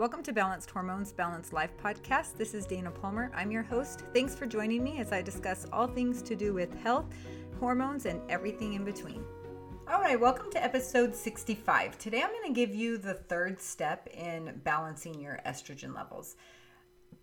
Welcome 0.00 0.22
to 0.22 0.32
Balanced 0.32 0.70
Hormones, 0.70 1.12
Balanced 1.12 1.52
Life 1.52 1.72
podcast. 1.76 2.38
This 2.38 2.54
is 2.54 2.64
Dana 2.64 2.90
Palmer. 2.90 3.30
I'm 3.34 3.50
your 3.50 3.62
host. 3.62 4.04
Thanks 4.14 4.34
for 4.34 4.46
joining 4.46 4.82
me 4.82 4.98
as 4.98 5.12
I 5.12 5.20
discuss 5.20 5.66
all 5.74 5.86
things 5.86 6.22
to 6.22 6.34
do 6.34 6.54
with 6.54 6.74
health, 6.82 7.04
hormones, 7.58 8.06
and 8.06 8.22
everything 8.30 8.72
in 8.72 8.82
between. 8.82 9.22
All 9.86 10.00
right, 10.00 10.18
welcome 10.18 10.50
to 10.52 10.64
episode 10.64 11.14
65. 11.14 11.98
Today 11.98 12.22
I'm 12.22 12.30
going 12.30 12.46
to 12.46 12.58
give 12.58 12.74
you 12.74 12.96
the 12.96 13.12
third 13.12 13.60
step 13.60 14.08
in 14.14 14.62
balancing 14.64 15.20
your 15.20 15.38
estrogen 15.44 15.94
levels. 15.94 16.36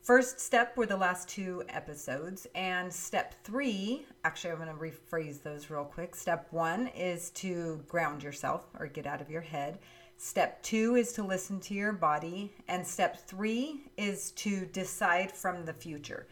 First 0.04 0.40
step 0.40 0.78
were 0.78 0.86
the 0.86 0.98
last 0.98 1.28
two 1.28 1.64
episodes, 1.70 2.46
and 2.54 2.94
step 2.94 3.44
three 3.44 4.06
actually, 4.24 4.52
I'm 4.52 4.58
going 4.58 4.70
to 4.70 4.76
rephrase 4.76 5.42
those 5.42 5.72
real 5.72 5.84
quick. 5.84 6.14
Step 6.14 6.46
one 6.52 6.90
is 6.90 7.32
to 7.32 7.84
ground 7.88 8.22
yourself 8.22 8.68
or 8.78 8.86
get 8.86 9.08
out 9.08 9.20
of 9.20 9.32
your 9.32 9.42
head. 9.42 9.80
Step 10.18 10.64
two 10.64 10.96
is 10.96 11.14
to 11.14 11.24
listen 11.24 11.60
to 11.60 11.76
your 11.76 11.94
body. 11.94 12.52
And 12.68 12.86
step 12.86 13.28
three 13.28 13.84
is 13.98 14.32
to 14.32 14.66
decide 14.66 15.32
from 15.32 15.66
the 15.66 15.74
future. 15.74 16.28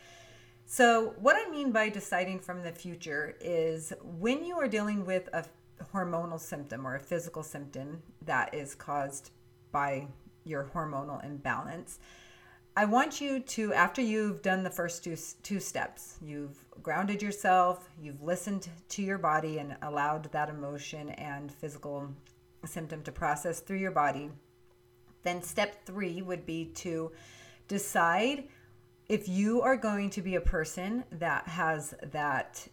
So, 0.66 1.14
what 1.20 1.36
I 1.36 1.50
mean 1.52 1.72
by 1.72 1.90
deciding 1.90 2.40
from 2.40 2.64
the 2.64 2.72
future 2.72 3.36
is 3.40 3.94
when 4.02 4.44
you 4.44 4.56
are 4.56 4.68
dealing 4.68 5.06
with 5.06 5.30
a 5.32 5.46
hormonal 5.94 6.40
symptom 6.40 6.88
or 6.88 6.96
a 6.96 7.00
physical 7.00 7.44
symptom 7.44 8.02
that 8.24 8.54
is 8.54 8.74
caused 8.74 9.30
by 9.72 10.08
your 10.44 10.64
hormonal 10.74 11.24
imbalance, 11.24 12.00
I 12.76 12.86
want 12.86 13.22
you 13.22 13.40
to, 13.40 13.74
after 13.74 14.02
you've 14.02 14.42
done 14.42 14.64
the 14.64 14.70
first 14.70 15.04
two, 15.04 15.16
two 15.44 15.60
steps, 15.60 16.18
you've 16.22 16.58
grounded 16.82 17.22
yourself, 17.22 17.90
you've 18.02 18.22
listened 18.22 18.68
to 18.90 19.02
your 19.02 19.18
body 19.18 19.60
and 19.60 19.78
allowed 19.84 20.30
that 20.32 20.50
emotion 20.50 21.12
and 21.12 21.52
physical 21.52 22.10
symptom 22.68 23.02
to 23.04 23.12
process 23.12 23.60
through 23.60 23.78
your 23.78 23.92
body. 23.92 24.30
Then, 25.24 25.42
step 25.42 25.86
three 25.86 26.22
would 26.22 26.46
be 26.46 26.66
to 26.76 27.12
decide 27.68 28.46
if 29.08 29.28
you 29.28 29.62
are 29.62 29.78
going 29.78 30.10
to 30.12 30.22
be 30.22 30.36
a 30.36 30.42
person 30.42 31.04
that 31.12 31.48
has 31.48 31.94
that 32.12 32.68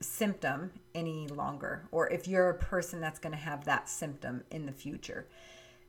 symptom 0.00 0.72
any 0.94 1.28
longer, 1.28 1.88
or 1.90 2.10
if 2.10 2.26
you're 2.26 2.50
a 2.50 2.58
person 2.58 3.00
that's 3.00 3.18
going 3.18 3.32
to 3.32 3.38
have 3.38 3.64
that 3.64 3.88
symptom 3.88 4.42
in 4.50 4.66
the 4.66 4.72
future. 4.72 5.28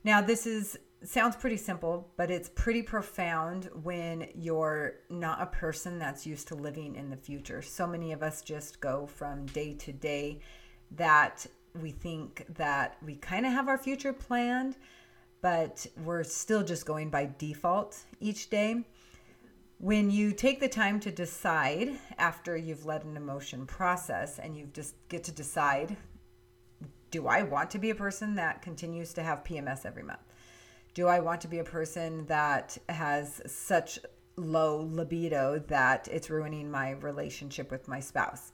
Now, 0.03 0.21
this 0.21 0.45
is 0.45 0.77
sounds 1.03 1.35
pretty 1.35 1.57
simple, 1.57 2.09
but 2.15 2.31
it's 2.31 2.49
pretty 2.55 2.81
profound 2.81 3.69
when 3.83 4.27
you're 4.35 4.95
not 5.09 5.41
a 5.41 5.45
person 5.47 5.99
that's 5.99 6.25
used 6.25 6.47
to 6.47 6.55
living 6.55 6.95
in 6.95 7.09
the 7.09 7.17
future. 7.17 7.61
So 7.61 7.85
many 7.85 8.13
of 8.13 8.23
us 8.23 8.41
just 8.41 8.79
go 8.79 9.05
from 9.05 9.45
day 9.47 9.73
to 9.73 9.91
day 9.91 10.39
that 10.91 11.45
we 11.81 11.91
think 11.91 12.45
that 12.55 12.97
we 13.03 13.15
kind 13.15 13.45
of 13.45 13.51
have 13.51 13.67
our 13.67 13.77
future 13.77 14.13
planned, 14.13 14.77
but 15.41 15.85
we're 16.03 16.23
still 16.23 16.63
just 16.63 16.85
going 16.85 17.09
by 17.09 17.29
default 17.37 18.03
each 18.19 18.49
day. 18.49 18.83
When 19.79 20.09
you 20.09 20.31
take 20.31 20.59
the 20.59 20.69
time 20.69 20.99
to 21.01 21.11
decide 21.11 21.99
after 22.17 22.55
you've 22.55 22.85
let 22.85 23.03
an 23.03 23.17
emotion 23.17 23.65
process 23.65 24.39
and 24.39 24.55
you 24.55 24.69
just 24.73 24.95
get 25.09 25.23
to 25.25 25.31
decide 25.31 25.97
do 27.11 27.27
I 27.27 27.43
want 27.43 27.69
to 27.71 27.77
be 27.77 27.91
a 27.91 27.95
person 27.95 28.33
that 28.35 28.63
continues 28.63 29.13
to 29.13 29.21
have 29.21 29.43
PMS 29.43 29.85
every 29.85 30.01
month? 30.01 30.23
Do 30.95 31.07
I 31.07 31.19
want 31.19 31.41
to 31.41 31.47
be 31.47 31.59
a 31.59 31.63
person 31.63 32.25
that 32.25 32.75
has 32.89 33.39
such 33.45 33.99
low 34.35 34.77
libido 34.77 35.59
that 35.67 36.07
it's 36.11 36.31
ruining 36.31 36.71
my 36.71 36.91
relationship 36.91 37.69
with 37.69 37.87
my 37.87 37.99
spouse? 37.99 38.51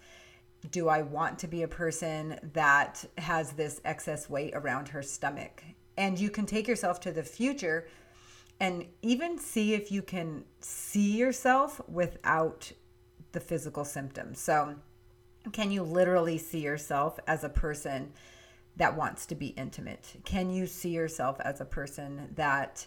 Do 0.71 0.89
I 0.89 1.01
want 1.01 1.39
to 1.39 1.47
be 1.47 1.63
a 1.63 1.67
person 1.67 2.39
that 2.53 3.05
has 3.17 3.53
this 3.53 3.81
excess 3.85 4.29
weight 4.29 4.53
around 4.53 4.89
her 4.89 5.01
stomach? 5.01 5.63
And 5.97 6.19
you 6.19 6.29
can 6.29 6.45
take 6.45 6.67
yourself 6.67 6.99
to 7.01 7.11
the 7.11 7.23
future 7.23 7.87
and 8.59 8.85
even 9.01 9.37
see 9.37 9.73
if 9.73 9.91
you 9.91 10.01
can 10.01 10.43
see 10.59 11.17
yourself 11.17 11.81
without 11.87 12.71
the 13.31 13.39
physical 13.39 13.85
symptoms. 13.85 14.39
So, 14.39 14.75
can 15.53 15.71
you 15.71 15.83
literally 15.83 16.37
see 16.37 16.59
yourself 16.59 17.17
as 17.25 17.43
a 17.43 17.49
person 17.49 18.11
that 18.75 18.95
wants 18.95 19.25
to 19.27 19.35
be 19.35 19.47
intimate? 19.47 20.15
Can 20.25 20.49
you 20.49 20.67
see 20.67 20.89
yourself 20.89 21.39
as 21.41 21.61
a 21.61 21.65
person 21.65 22.29
that 22.35 22.85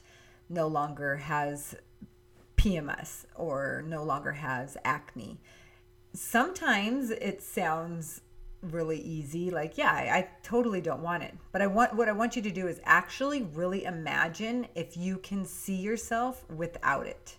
no 0.48 0.66
longer 0.66 1.16
has 1.16 1.74
PMS 2.56 3.24
or 3.34 3.82
no 3.86 4.02
longer 4.02 4.32
has 4.32 4.76
acne? 4.84 5.40
Sometimes 6.14 7.10
it 7.10 7.42
sounds 7.42 8.20
really 8.60 9.00
easy 9.00 9.50
like 9.50 9.76
yeah 9.76 9.90
I, 9.90 10.18
I, 10.18 10.28
totally 10.44 10.80
don't 10.80 11.02
want 11.02 11.24
it. 11.24 11.34
But 11.50 11.62
i 11.62 11.66
want 11.66 11.94
what 11.96 12.08
i 12.08 12.12
want 12.12 12.36
you 12.36 12.42
to 12.42 12.50
do 12.50 12.68
is 12.68 12.80
actually 12.84 13.42
really 13.42 13.84
imagine 13.84 14.68
if 14.76 14.96
you 14.96 15.18
can 15.18 15.44
see 15.44 15.74
yourself 15.74 16.44
without 16.48 17.06
it. 17.06 17.36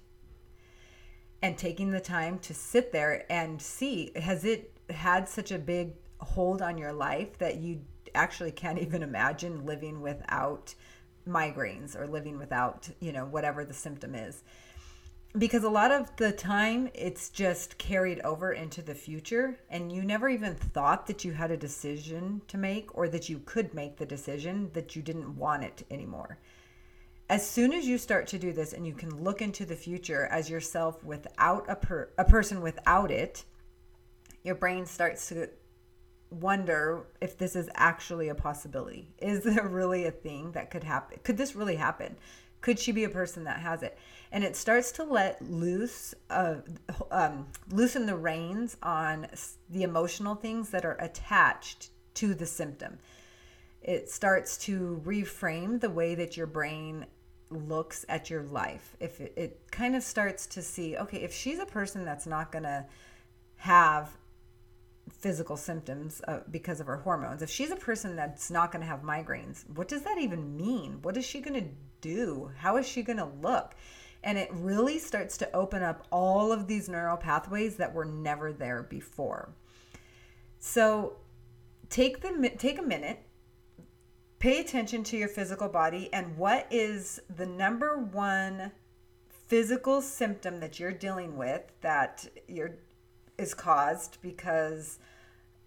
And 1.41 1.57
taking 1.57 1.91
the 1.91 2.01
time 2.01 2.39
to 2.39 2.53
sit 2.53 2.91
there 2.91 3.25
and 3.31 3.61
see 3.61 4.11
has 4.15 4.43
it 4.43 4.71
had 4.89 5.29
such 5.29 5.51
a 5.51 5.59
big 5.59 5.93
hold 6.19 6.61
on 6.61 6.77
your 6.77 6.93
life 6.93 7.37
that 7.37 7.57
you 7.57 7.81
actually 8.15 8.51
can't 8.51 8.79
even 8.79 9.01
imagine 9.03 9.65
living 9.65 10.01
without 10.01 10.75
migraines 11.27 11.97
or 11.97 12.05
living 12.05 12.37
without 12.37 12.89
you 12.99 13.13
know 13.13 13.25
whatever 13.25 13.63
the 13.63 13.73
symptom 13.73 14.13
is 14.13 14.43
because 15.37 15.63
a 15.63 15.69
lot 15.69 15.91
of 15.91 16.15
the 16.17 16.31
time 16.31 16.89
it's 16.93 17.29
just 17.29 17.77
carried 17.77 18.19
over 18.21 18.51
into 18.51 18.81
the 18.81 18.93
future 18.93 19.57
and 19.69 19.91
you 19.91 20.03
never 20.03 20.29
even 20.29 20.53
thought 20.53 21.07
that 21.07 21.25
you 21.25 21.31
had 21.33 21.49
a 21.49 21.57
decision 21.57 22.41
to 22.47 22.57
make 22.57 22.95
or 22.95 23.09
that 23.09 23.29
you 23.29 23.39
could 23.45 23.73
make 23.73 23.97
the 23.97 24.05
decision 24.05 24.69
that 24.73 24.95
you 24.95 25.01
didn't 25.01 25.35
want 25.35 25.63
it 25.63 25.85
anymore. 25.89 26.37
As 27.29 27.47
soon 27.47 27.73
as 27.73 27.87
you 27.87 27.97
start 27.97 28.27
to 28.27 28.37
do 28.37 28.53
this 28.53 28.73
and 28.73 28.85
you 28.85 28.93
can 28.93 29.23
look 29.23 29.41
into 29.41 29.65
the 29.65 29.75
future 29.75 30.27
as 30.27 30.51
yourself 30.51 31.03
without 31.03 31.65
a, 31.67 31.75
per- 31.75 32.09
a 32.17 32.25
person 32.25 32.61
without 32.61 33.09
it 33.09 33.43
your 34.43 34.55
brain 34.55 34.85
starts 34.85 35.29
to 35.29 35.49
wonder 36.29 37.05
if 37.21 37.37
this 37.37 37.55
is 37.55 37.69
actually 37.75 38.27
a 38.29 38.35
possibility. 38.35 39.13
Is 39.19 39.43
there 39.43 39.67
really 39.67 40.05
a 40.05 40.11
thing 40.11 40.51
that 40.51 40.69
could 40.69 40.83
happen 40.83 41.19
could 41.23 41.37
this 41.37 41.55
really 41.55 41.75
happen? 41.75 42.17
Could 42.61 42.79
she 42.79 42.93
be 42.93 43.03
a 43.03 43.09
person 43.09 43.43
that 43.43 43.59
has 43.59 43.83
it? 43.83 43.97
And 44.33 44.43
it 44.43 44.55
starts 44.55 44.91
to 44.93 45.03
let 45.03 45.39
loose, 45.47 46.15
uh, 46.31 46.55
um, 47.11 47.45
loosen 47.69 48.07
the 48.07 48.15
reins 48.15 48.75
on 48.81 49.27
the 49.69 49.83
emotional 49.83 50.33
things 50.33 50.71
that 50.71 50.83
are 50.83 50.97
attached 50.99 51.91
to 52.15 52.33
the 52.33 52.47
symptom. 52.47 52.97
It 53.83 54.09
starts 54.09 54.57
to 54.65 55.01
reframe 55.05 55.79
the 55.79 55.91
way 55.91 56.15
that 56.15 56.35
your 56.35 56.47
brain 56.47 57.05
looks 57.51 58.05
at 58.09 58.31
your 58.31 58.41
life. 58.41 58.97
If 58.99 59.21
it, 59.21 59.33
it 59.37 59.59
kind 59.69 59.95
of 59.95 60.01
starts 60.01 60.47
to 60.47 60.63
see, 60.63 60.97
okay, 60.97 61.19
if 61.19 61.31
she's 61.31 61.59
a 61.59 61.65
person 61.67 62.03
that's 62.03 62.25
not 62.25 62.51
going 62.51 62.63
to 62.63 62.87
have 63.57 64.17
physical 65.11 65.57
symptoms 65.57 66.21
uh, 66.27 66.39
because 66.49 66.79
of 66.79 66.87
her 66.87 66.97
hormones. 66.97 67.41
If 67.41 67.49
she's 67.49 67.71
a 67.71 67.75
person 67.75 68.15
that's 68.15 68.49
not 68.49 68.71
going 68.71 68.81
to 68.81 68.87
have 68.87 69.01
migraines, 69.01 69.69
what 69.69 69.87
does 69.87 70.01
that 70.03 70.17
even 70.17 70.57
mean? 70.57 70.99
What 71.01 71.17
is 71.17 71.25
she 71.25 71.39
going 71.39 71.61
to 71.61 71.69
do? 72.01 72.51
How 72.57 72.77
is 72.77 72.87
she 72.87 73.03
going 73.03 73.19
to 73.19 73.29
look? 73.41 73.75
And 74.23 74.37
it 74.37 74.49
really 74.51 74.99
starts 74.99 75.37
to 75.37 75.55
open 75.55 75.83
up 75.83 76.07
all 76.11 76.51
of 76.51 76.67
these 76.67 76.87
neural 76.87 77.17
pathways 77.17 77.75
that 77.77 77.93
were 77.93 78.05
never 78.05 78.53
there 78.53 78.83
before. 78.83 79.53
So 80.59 81.17
take 81.89 82.21
the 82.21 82.51
take 82.57 82.79
a 82.79 82.83
minute, 82.83 83.19
pay 84.39 84.59
attention 84.59 85.03
to 85.05 85.17
your 85.17 85.27
physical 85.27 85.67
body 85.67 86.09
and 86.13 86.37
what 86.37 86.67
is 86.71 87.19
the 87.35 87.45
number 87.45 87.97
one 87.97 88.71
physical 89.47 90.01
symptom 90.01 90.59
that 90.61 90.79
you're 90.79 90.93
dealing 90.93 91.37
with 91.37 91.61
that 91.81 92.25
you're 92.47 92.77
is 93.37 93.53
caused 93.53 94.19
because 94.21 94.99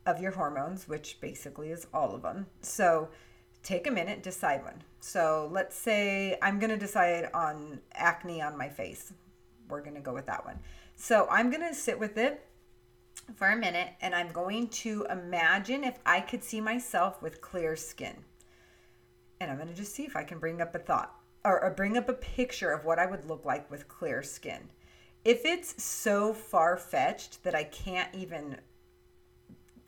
of 0.06 0.20
your 0.20 0.32
hormones, 0.32 0.88
which 0.88 1.20
basically 1.20 1.70
is 1.70 1.86
all 1.92 2.14
of 2.14 2.22
them. 2.22 2.46
So 2.62 3.08
take 3.62 3.86
a 3.86 3.90
minute, 3.90 4.22
decide 4.22 4.62
one. 4.62 4.82
So 5.06 5.48
let's 5.52 5.76
say 5.76 6.36
I'm 6.42 6.58
going 6.58 6.70
to 6.70 6.76
decide 6.76 7.30
on 7.32 7.80
acne 7.94 8.42
on 8.42 8.58
my 8.58 8.68
face. 8.68 9.12
We're 9.68 9.80
going 9.80 9.94
to 9.94 10.00
go 10.00 10.12
with 10.12 10.26
that 10.26 10.44
one. 10.44 10.58
So 10.96 11.28
I'm 11.30 11.48
going 11.48 11.62
to 11.62 11.72
sit 11.74 11.96
with 11.96 12.18
it 12.18 12.44
for 13.36 13.48
a 13.48 13.56
minute 13.56 13.90
and 14.00 14.16
I'm 14.16 14.32
going 14.32 14.66
to 14.68 15.06
imagine 15.08 15.84
if 15.84 16.00
I 16.04 16.20
could 16.20 16.42
see 16.42 16.60
myself 16.60 17.22
with 17.22 17.40
clear 17.40 17.76
skin. 17.76 18.16
And 19.40 19.48
I'm 19.48 19.58
going 19.58 19.68
to 19.68 19.74
just 19.74 19.94
see 19.94 20.04
if 20.04 20.16
I 20.16 20.24
can 20.24 20.40
bring 20.40 20.60
up 20.60 20.74
a 20.74 20.80
thought 20.80 21.14
or, 21.44 21.62
or 21.62 21.70
bring 21.70 21.96
up 21.96 22.08
a 22.08 22.14
picture 22.14 22.72
of 22.72 22.84
what 22.84 22.98
I 22.98 23.06
would 23.06 23.26
look 23.26 23.44
like 23.44 23.70
with 23.70 23.86
clear 23.86 24.24
skin 24.24 24.70
if 25.26 25.44
it's 25.44 25.82
so 25.82 26.32
far 26.32 26.76
fetched 26.76 27.42
that 27.42 27.52
I 27.52 27.64
can't 27.64 28.14
even 28.14 28.58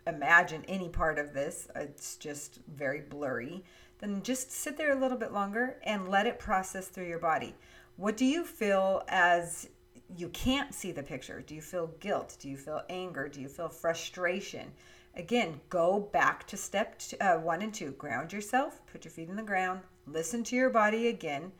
imagine 0.04 0.64
any 0.66 0.88
part 0.88 1.16
of 1.16 1.32
this, 1.32 1.68
it's 1.76 2.16
just 2.16 2.58
very 2.66 3.02
blurry, 3.02 3.62
then 3.98 4.22
just 4.22 4.50
sit 4.52 4.76
there 4.76 4.96
a 4.96 5.00
little 5.00 5.18
bit 5.18 5.32
longer 5.32 5.76
and 5.84 6.08
let 6.08 6.26
it 6.26 6.38
process 6.38 6.88
through 6.88 7.08
your 7.08 7.18
body. 7.18 7.54
What 7.96 8.16
do 8.16 8.24
you 8.24 8.44
feel 8.44 9.02
as 9.08 9.68
you 10.16 10.28
can't 10.28 10.72
see 10.72 10.92
the 10.92 11.02
picture? 11.02 11.42
Do 11.46 11.54
you 11.54 11.60
feel 11.60 11.88
guilt? 12.00 12.36
Do 12.40 12.48
you 12.48 12.56
feel 12.56 12.82
anger? 12.88 13.28
Do 13.28 13.40
you 13.40 13.48
feel 13.48 13.68
frustration? 13.68 14.72
Again, 15.14 15.60
go 15.68 15.98
back 16.12 16.46
to 16.46 16.56
step 16.56 17.00
uh, 17.20 17.36
one 17.36 17.62
and 17.62 17.74
two. 17.74 17.90
Ground 17.92 18.32
yourself, 18.32 18.80
put 18.86 19.04
your 19.04 19.12
feet 19.12 19.28
in 19.28 19.36
the 19.36 19.42
ground, 19.42 19.80
listen 20.06 20.44
to 20.44 20.56
your 20.56 20.70
body 20.70 21.08
again 21.08 21.50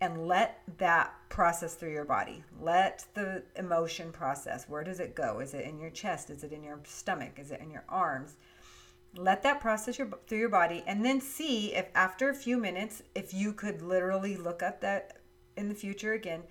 and 0.00 0.28
let 0.28 0.62
that 0.78 1.14
process 1.28 1.74
through 1.74 1.92
your 1.92 2.04
body. 2.04 2.44
Let 2.60 3.04
the 3.14 3.42
emotion 3.56 4.12
process. 4.12 4.68
Where 4.68 4.84
does 4.84 5.00
it 5.00 5.14
go? 5.14 5.40
Is 5.40 5.54
it 5.54 5.64
in 5.64 5.78
your 5.78 5.90
chest? 5.90 6.30
Is 6.30 6.44
it 6.44 6.52
in 6.52 6.62
your 6.62 6.80
stomach? 6.84 7.38
Is 7.38 7.50
it 7.50 7.60
in 7.60 7.70
your 7.70 7.84
arms? 7.88 8.36
Let 9.14 9.42
that 9.42 9.60
process 9.60 9.98
your, 9.98 10.08
through 10.26 10.38
your 10.38 10.48
body 10.48 10.82
and 10.86 11.04
then 11.04 11.20
see 11.20 11.74
if 11.74 11.86
after 11.94 12.28
a 12.28 12.34
few 12.34 12.56
minutes, 12.56 13.02
if 13.14 13.32
you 13.32 13.52
could 13.52 13.82
literally 13.82 14.36
look 14.36 14.62
up 14.62 14.80
that 14.80 15.18
in 15.56 15.68
the 15.68 15.74
future 15.74 16.12
again 16.12 16.42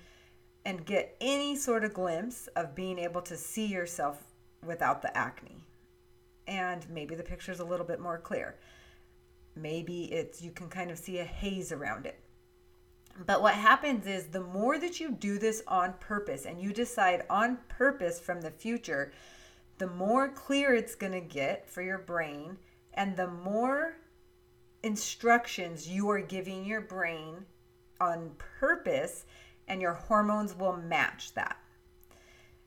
and 0.66 0.86
get 0.86 1.16
any 1.22 1.56
sort 1.56 1.84
of 1.84 1.94
glimpse 1.94 2.48
of 2.56 2.76
being 2.76 2.98
able 2.98 3.22
to 3.22 3.38
see 3.38 3.68
yourself 3.68 4.24
without 4.66 5.02
the 5.02 5.16
acne. 5.16 5.64
And 6.48 6.88
maybe 6.90 7.14
the 7.16 7.24
picture's 7.24 7.60
a 7.60 7.66
little 7.66 7.86
bit 7.86 8.00
more 8.00 8.18
clear. 8.18 8.56
Maybe 9.56 10.06
it's 10.06 10.42
you 10.42 10.52
can 10.52 10.70
kind 10.70 10.90
of 10.90 10.98
see 10.98 11.20
a 11.20 11.24
haze 11.24 11.72
around 11.72 12.06
it 12.06 12.20
but 13.26 13.42
what 13.42 13.54
happens 13.54 14.08
is 14.08 14.28
the 14.28 14.42
more 14.42 14.78
that 14.78 15.00
you 15.00 15.12
do 15.12 15.38
this 15.38 15.64
on 15.68 15.94
purpose 16.00 16.46
and 16.46 16.60
you 16.60 16.74
decide 16.74 17.24
on 17.30 17.60
purpose 17.70 18.20
from 18.20 18.42
the 18.42 18.52
future, 18.52 19.14
the 19.78 19.88
more 19.88 20.30
clear 20.30 20.74
it's 20.74 20.96
going 20.96 21.14
to 21.14 21.22
get 21.22 21.70
for 21.70 21.82
your 21.82 21.98
brain 21.98 22.58
and 22.94 23.16
the 23.16 23.28
more 23.28 23.98
instructions 24.84 25.88
you 25.88 26.10
are 26.10 26.22
giving 26.22 26.66
your 26.66 26.82
brain 26.82 27.46
on 28.00 28.32
purpose 28.60 29.26
and 29.68 29.82
your 29.82 29.94
hormones 29.94 30.56
will 30.56 30.78
match 30.78 31.34
that 31.34 31.58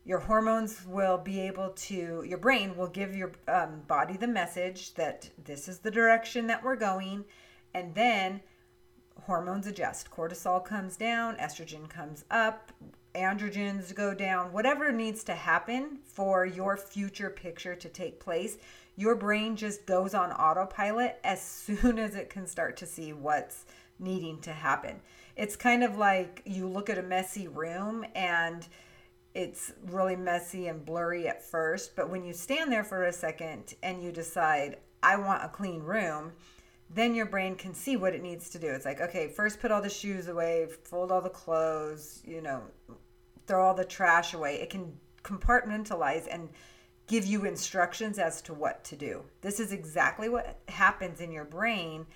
your 0.05 0.19
hormones 0.19 0.85
will 0.87 1.19
be 1.19 1.39
able 1.41 1.69
to 1.71 2.25
your 2.27 2.39
brain 2.39 2.77
will 2.77 2.89
give 2.89 3.15
your 3.15 3.33
um, 3.47 3.83
body 3.87 4.17
the 4.17 4.27
message 4.27 4.95
that 4.95 5.31
this 5.45 5.69
is 5.69 5.79
the 5.81 5.91
direction 5.91 6.47
that 6.47 6.65
we're 6.65 6.77
going 6.77 7.25
and 7.75 7.95
then 7.95 8.41
hormones 9.23 9.67
adjust. 9.67 10.11
Cortisol 10.11 10.65
comes 10.65 10.97
down, 10.97 11.37
estrogen 11.37 11.89
comes 11.89 12.25
up, 12.31 12.73
androgens 13.19 13.95
go 13.95 14.15
down, 14.15 14.53
whatever 14.53 14.93
needs 14.93 15.25
to 15.25 15.35
happen 15.35 15.99
for 16.05 16.47
your 16.47 16.77
future 16.77 17.31
picture 17.31 17.75
to 17.75 17.89
take 17.89 18.21
place, 18.21 18.59
your 18.97 19.15
brain 19.15 19.57
just 19.57 19.87
goes 19.87 20.15
on 20.15 20.31
autopilot 20.33 21.19
as 21.25 21.43
soon 21.43 21.99
as 21.99 22.15
it 22.15 22.31
can 22.31 22.47
start 22.47 22.77
to 22.79 22.87
see 22.87 23.13
what's 23.13 23.65
needing 23.99 24.41
to 24.41 24.53
happen. 24.53 25.01
It's 25.37 25.57
kind 25.57 25.85
of 25.85 25.97
like 25.97 26.43
you 26.45 26.69
look 26.69 26.89
at 26.89 26.99
a 26.99 27.03
messy 27.03 27.49
room 27.49 28.05
and 28.15 28.67
it's 29.35 29.73
really 29.87 30.17
messy 30.17 30.67
and 30.67 30.85
blurry 30.85 31.29
at 31.29 31.45
first, 31.45 31.95
but 31.95 32.09
when 32.11 32.25
you 32.25 32.33
stand 32.33 32.73
there 32.73 32.85
for 32.85 33.05
a 33.05 33.13
second 33.13 33.75
and 33.83 34.03
you 34.03 34.11
decide, 34.11 34.79
I 35.03 35.17
want 35.17 35.45
a 35.45 35.49
clean 35.49 35.83
room, 35.83 36.33
then 36.91 37.15
your 37.15 37.27
brain 37.27 37.55
can 37.55 37.75
see 37.75 37.97
what 37.97 38.15
it 38.15 38.23
needs 38.23 38.49
to 38.51 38.59
do. 38.59 38.69
It's 38.69 38.85
like, 38.85 39.01
okay, 39.01 39.29
first 39.29 39.61
put 39.61 39.71
all 39.71 39.83
the 39.83 39.91
shoes 39.91 40.29
away, 40.29 40.67
fold 40.85 41.13
all 41.13 41.21
the 41.21 41.29
clothes, 41.29 42.23
you 42.27 42.41
know, 42.41 42.63
throw 43.49 43.67
all 43.67 43.75
the 43.75 43.85
trash 43.85 44.35
away. 44.35 44.61
It 44.61 44.71
can 44.71 44.93
compartmentalize 45.25 46.29
and 46.31 46.51
give 47.09 47.25
you 47.25 47.45
instructions 47.45 48.19
as 48.19 48.41
to 48.43 48.55
what 48.55 48.85
to 48.85 48.97
do. 48.97 49.25
This 49.41 49.59
is 49.59 49.73
exactly 49.73 50.29
what 50.29 50.61
happens 50.69 51.21
in 51.21 51.33
your 51.33 51.47
brain 51.47 52.07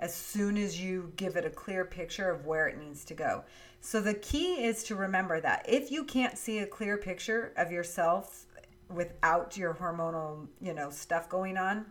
as 0.00 0.14
soon 0.14 0.58
as 0.58 0.80
you 0.80 1.12
give 1.16 1.36
it 1.36 1.44
a 1.44 1.50
clear 1.50 1.84
picture 1.84 2.30
of 2.30 2.46
where 2.46 2.66
it 2.66 2.78
needs 2.78 3.04
to 3.04 3.14
go. 3.14 3.44
So 3.80 4.00
the 4.00 4.14
key 4.14 4.64
is 4.64 4.82
to 4.84 4.96
remember 4.96 5.40
that 5.40 5.64
if 5.68 5.90
you 5.90 6.04
can't 6.04 6.36
see 6.36 6.58
a 6.58 6.66
clear 6.66 6.96
picture 6.96 7.52
of 7.56 7.70
yourself 7.70 8.46
without 8.88 9.56
your 9.56 9.74
hormonal, 9.74 10.48
you 10.60 10.74
know, 10.74 10.90
stuff 10.90 11.28
going 11.28 11.56
on, 11.56 11.86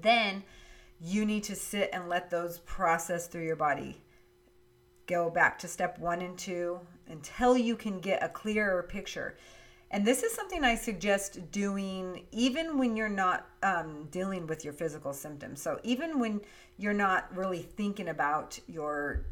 then 0.00 0.42
you 1.00 1.24
need 1.24 1.44
to 1.44 1.54
sit 1.54 1.90
and 1.92 2.08
let 2.08 2.30
those 2.30 2.58
process 2.60 3.28
through 3.28 3.44
your 3.44 3.56
body. 3.56 4.02
Go 5.06 5.30
back 5.30 5.58
to 5.58 5.68
step 5.68 5.98
one 5.98 6.22
and 6.22 6.36
two 6.36 6.80
until 7.08 7.56
you 7.56 7.76
can 7.76 8.00
get 8.00 8.22
a 8.22 8.28
clearer 8.28 8.82
picture. 8.82 9.36
And 9.90 10.04
this 10.04 10.22
is 10.22 10.32
something 10.32 10.64
I 10.64 10.74
suggest 10.74 11.50
doing 11.52 12.24
even 12.32 12.78
when 12.78 12.96
you're 12.96 13.08
not 13.08 13.46
um, 13.62 14.08
dealing 14.10 14.46
with 14.46 14.64
your 14.64 14.72
physical 14.72 15.12
symptoms. 15.12 15.62
So, 15.62 15.78
even 15.84 16.18
when 16.18 16.40
you're 16.78 16.92
not 16.92 17.34
really 17.36 17.62
thinking 17.62 18.08
about 18.08 18.58
your 18.66 19.26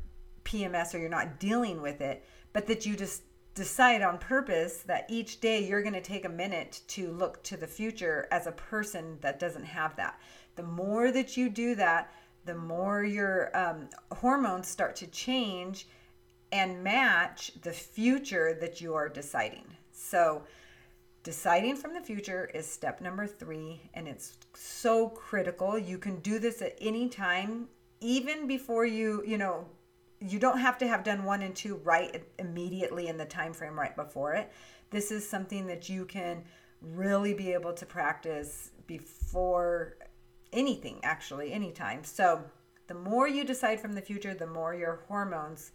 PMS 0.45 0.95
or 0.95 0.99
you're 0.99 1.09
not 1.09 1.41
dealing 1.41 1.83
with 1.83 2.01
it, 2.01 2.25
but 2.53 2.67
that 2.67 2.87
you 2.87 2.97
just 2.97 3.23
decide 3.55 4.03
on 4.03 4.19
purpose 4.19 4.79
that 4.79 5.05
each 5.09 5.41
day 5.41 5.67
you're 5.67 5.83
going 5.83 5.93
to 5.95 6.01
take 6.01 6.25
a 6.25 6.29
minute 6.29 6.81
to 6.89 7.11
look 7.11 7.43
to 7.43 7.57
the 7.57 7.67
future 7.67 8.27
as 8.31 8.47
a 8.47 8.53
person 8.53 9.19
that 9.21 9.39
doesn't 9.39 9.65
have 9.65 9.97
that. 9.97 10.19
The 10.57 10.63
more 10.63 11.11
that 11.11 11.37
you 11.37 11.49
do 11.49 11.75
that, 11.75 12.13
the 12.45 12.55
more 12.55 13.05
your 13.05 13.57
um, 13.57 13.89
hormones 14.13 14.69
start 14.69 14.97
to 14.97 15.07
change 15.07 15.87
and 16.53 16.85
match 16.85 17.51
the 17.63 17.73
future 17.73 18.57
that 18.61 18.81
you 18.81 18.95
are 18.95 19.09
deciding. 19.09 19.65
So, 19.91 20.43
deciding 21.23 21.77
from 21.77 21.95
the 21.95 22.01
future 22.01 22.51
is 22.55 22.67
step 22.67 23.01
number 23.01 23.27
three, 23.27 23.81
and 23.95 24.07
it's 24.07 24.37
so 24.55 25.09
critical. 25.09 25.79
You 25.79 25.97
can 25.97 26.21
do 26.21 26.39
this 26.39 26.61
at 26.61 26.77
any 26.81 27.09
time, 27.09 27.69
even 28.01 28.47
before 28.47 28.85
you, 28.85 29.25
you 29.27 29.39
know, 29.39 29.67
you 30.21 30.39
don't 30.39 30.59
have 30.59 30.79
to 30.79 30.87
have 30.87 31.03
done 31.03 31.25
one 31.25 31.43
and 31.43 31.57
two 31.57 31.77
right 31.77 32.23
immediately 32.39 33.09
in 33.09 33.17
the 33.17 33.25
time 33.25 33.53
frame 33.55 33.79
right 33.79 33.97
before 33.97 34.35
it. 34.35 34.53
This 34.91 35.11
is 35.11 35.29
something 35.29 35.67
that 35.67 35.89
you 35.89 36.05
can 36.05 36.45
really 36.83 37.33
be 37.33 37.53
able 37.53 37.73
to 37.73 37.87
practice 37.87 38.71
before 38.87 39.97
anything, 40.53 41.01
actually, 41.03 41.53
anytime. 41.53 42.05
So, 42.05 42.43
the 42.89 42.95
more 42.95 43.27
you 43.27 43.43
decide 43.43 43.81
from 43.81 43.95
the 43.95 44.03
future, 44.03 44.35
the 44.35 44.47
more 44.47 44.75
your 44.75 45.05
hormones 45.09 45.71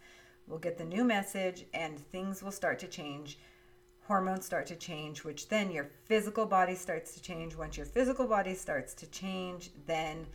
will 0.48 0.58
get 0.58 0.78
the 0.78 0.84
new 0.84 1.04
message 1.04 1.64
and 1.74 1.98
things 1.98 2.42
will 2.42 2.52
start 2.52 2.78
to 2.80 2.86
change. 2.86 3.38
Hormones 4.02 4.46
start 4.46 4.66
to 4.68 4.76
change, 4.76 5.24
which 5.24 5.48
then 5.48 5.70
your 5.70 5.90
physical 6.04 6.46
body 6.46 6.74
starts 6.74 7.14
to 7.14 7.22
change. 7.22 7.54
Once 7.54 7.76
your 7.76 7.86
physical 7.86 8.26
body 8.26 8.54
starts 8.54 8.94
to 8.94 9.06
change, 9.10 9.70
then 9.86 10.26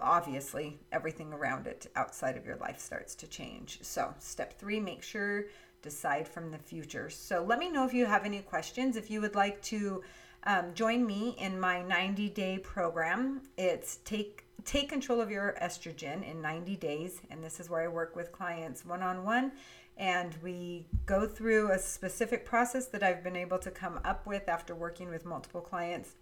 obviously 0.00 0.78
everything 0.90 1.32
around 1.32 1.66
it 1.66 1.86
outside 1.94 2.36
of 2.36 2.44
your 2.44 2.56
life 2.56 2.80
starts 2.80 3.14
to 3.14 3.26
change. 3.28 3.78
So, 3.82 4.12
step 4.18 4.58
three, 4.58 4.80
make 4.80 5.02
sure 5.02 5.44
decide 5.82 6.26
from 6.26 6.50
the 6.50 6.58
future. 6.58 7.08
So, 7.08 7.44
let 7.44 7.58
me 7.58 7.70
know 7.70 7.86
if 7.86 7.94
you 7.94 8.06
have 8.06 8.24
any 8.24 8.40
questions. 8.40 8.96
If 8.96 9.10
you 9.10 9.20
would 9.20 9.36
like 9.36 9.62
to 9.62 10.02
um, 10.46 10.74
join 10.74 11.06
me 11.06 11.36
in 11.38 11.58
my 11.58 11.82
90 11.82 12.28
day 12.30 12.58
program. 12.58 13.42
It's 13.56 13.96
take 14.04 14.43
take 14.64 14.88
control 14.88 15.20
of 15.20 15.30
your 15.30 15.56
estrogen 15.62 16.28
in 16.28 16.40
90 16.40 16.76
days, 16.76 17.20
and 17.30 17.42
this 17.42 17.60
is 17.60 17.68
where 17.68 17.82
I 17.82 17.88
work 17.88 18.16
with 18.16 18.32
clients 18.32 18.84
one 18.84 19.02
on 19.02 19.24
one. 19.24 19.52
And 19.96 20.34
we 20.42 20.86
go 21.06 21.26
through 21.26 21.70
a 21.70 21.78
specific 21.78 22.44
process 22.44 22.86
that 22.86 23.02
I've 23.02 23.22
been 23.22 23.36
able 23.36 23.58
to 23.58 23.70
come 23.70 24.00
up 24.04 24.26
with 24.26 24.48
after 24.48 24.74
working 24.74 25.08
with 25.08 25.24
multiple 25.24 25.60
clients, 25.60 26.14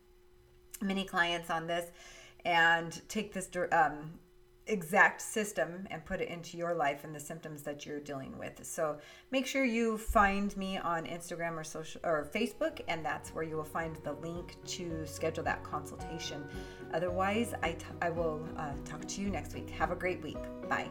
many 0.83 1.05
clients 1.05 1.49
on 1.49 1.67
this, 1.67 1.91
and 2.45 3.01
take 3.09 3.33
this 3.33 3.49
um, 3.73 4.19
exact 4.67 5.21
system 5.21 5.87
and 5.91 6.05
put 6.05 6.21
it 6.21 6.29
into 6.29 6.57
your 6.57 6.75
life 6.75 7.05
and 7.05 7.15
the 7.15 7.21
symptoms 7.21 7.63
that 7.63 7.85
you're 7.85 8.01
dealing 8.01 8.37
with. 8.39 8.65
So 8.65 8.99
make 9.31 9.47
sure 9.47 9.65
you 9.65 9.99
find 9.99 10.57
me 10.57 10.79
on 10.79 11.05
Instagram 11.05 11.59
or 11.59 11.65
social 11.65 12.01
or 12.05 12.29
Facebook, 12.35 12.81
and 12.89 13.05
that's 13.05 13.31
where 13.31 13.45
you 13.45 13.57
will 13.57 13.65
find 13.65 13.97
the 14.05 14.13
link 14.13 14.57
to 14.67 15.07
schedule 15.07 15.45
that 15.45 15.63
consultation. 15.65 16.45
Otherwise, 16.95 17.55
I, 17.63 17.73
t- 17.73 17.87
I 18.01 18.11
will 18.11 18.47
uh, 18.57 18.73
talk 18.85 19.07
to 19.07 19.21
you 19.21 19.31
next 19.31 19.55
week. 19.55 19.71
Have 19.71 19.91
a 19.91 19.97
great 19.97 20.23
week. 20.23 20.39
Bye. 20.69 20.89